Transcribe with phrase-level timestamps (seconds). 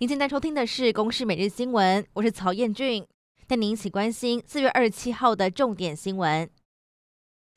[0.00, 3.04] 您现在收听的是《公视每日新闻》，我是曹彦俊，
[3.48, 6.48] 带您一起关心四月二十七号的重点新闻。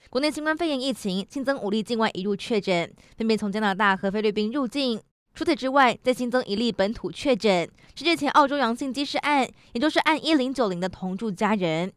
[0.10, 5.00] 国内新冠肺炎疫情新增五例境外移入确诊，分别从加拿大和菲律宾入境。
[5.36, 11.94] 除此之外，再新增一例本土确诊，是日前澳洲阳性机师案，也就是案一零九零的同住家人。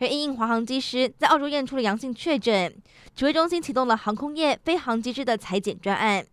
[0.00, 2.76] 而因应华航机师在澳洲验出了阳性确诊，
[3.14, 6.26] 指挥中心启动了航空业飞航机师的裁检专案。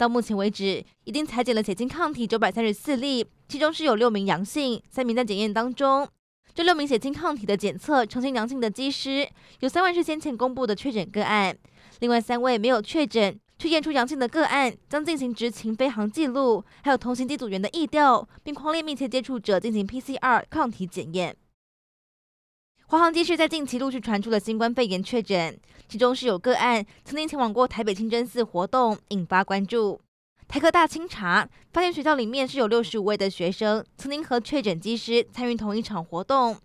[0.00, 6.08] 到目前为止，已经采检了血清抗体九百三十四例，其中是有六名阳性，三名在检验当中。
[6.54, 11.54] 这六名血清抗体的检测呈现阳性的机师，有三位是先前公布的确诊个案，
[11.98, 21.36] 另外三位没有确诊却验出阳性的个案，将进行执勤飞航记录，还有同行机组员的疫调，并匡列密切接触者进行 PCR 抗体检验。
[22.90, 25.56] 华航机师在近期陆续传出了新冠肺炎确诊，
[25.88, 30.00] 其中是有个案曾经前往过台北清真寺活动，引发关注。
[30.48, 36.56] 台科大清查发现，学校里面是有六十五位的学生曾经和确诊机师参与同一场活动。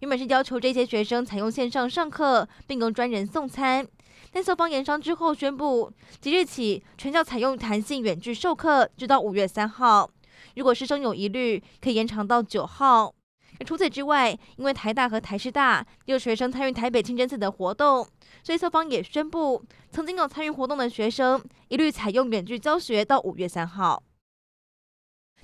[0.00, 3.88] 原本是要求这些学生采用线上上课，并由专人送餐，
[4.30, 10.10] 但校方研商之后宣布，即日起全校采用弹性远距授课，直到五月三号。
[10.56, 13.14] 如果师生有疑虑，可以延长到九号。
[13.66, 18.06] 除此之外，因为台大和台师大有学生参与台北清真寺的活动，
[18.42, 24.02] 所以校方也宣布，曾经有参与活动的学生一律采用远距教学到五月三号。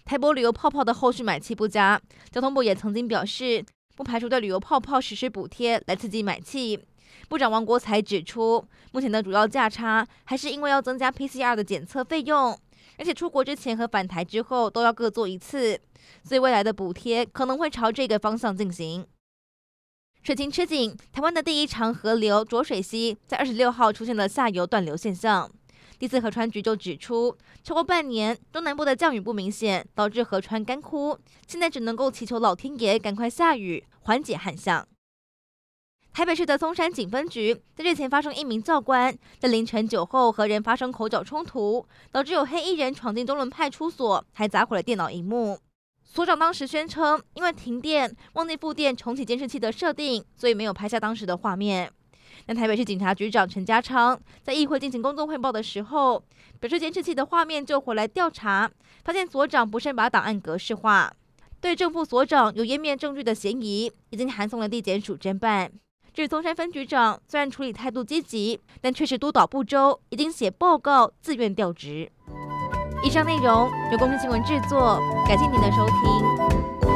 [0.04, 3.64] 台博旅游泡泡的后续买气不佳，交通部也曾经表示，
[3.96, 6.80] 不排除对旅游泡泡实施补贴来刺激买气。
[7.28, 12.56] 部长王国材指出，目前的主要价差还是因为要增加 PCR 的检测费用。
[12.98, 15.80] 而且出国之前和返台之后都要各做一次，
[16.22, 19.06] 所以未来的补贴可能会朝这个方向进行。
[20.22, 25.50] 水情吃紧，台湾的第一长河流浊水溪在二十六号出现了下游断流现象。
[25.98, 34.86] 第四河川局就指出，超过半年中南部的降雨不明显，导致河川干枯，现在只能够祈求老天爷赶快下雨，缓解旱象。
[36.16, 45.58] 台北市的松山警分局在日前发生一名教官在凌晨酒后和人发生口角冲突，导致有黑衣人闯进中仑派出所，还砸毁了电脑萤幕。
[46.02, 51.92] 所长当时宣称，因为停电忘记复电重启监视器的设定，所以没有拍下当时的画面。
[52.46, 56.24] 但台北市警察局长陈家昌在议会进行工作汇报的时候，
[56.58, 58.70] 表示监视器的画面就回来调查，
[59.04, 61.12] 发现所长不慎把档案格式化，
[61.60, 65.70] 对正副所长有湮灭证据的嫌疑，已经函送了地检署侦办。
[66.16, 72.10] 至于松山分局长，虽然处理态度积极，但确实督导不周，已经写报告自愿调职。
[73.04, 76.95] 以上内容由公视新闻制作，感谢您的收听。